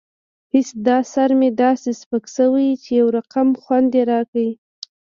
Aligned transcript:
هېڅ 0.53 0.69
دا 0.87 0.97
سر 1.13 1.29
مې 1.39 1.49
داسې 1.61 1.89
سپک 2.01 2.23
سوى 2.37 2.65
يو 2.97 3.07
رقم 3.17 3.47
خوند 3.63 3.89
يې 3.97 4.03
راکړى. 4.11 4.49